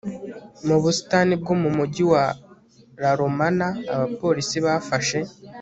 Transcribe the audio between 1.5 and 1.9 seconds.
mu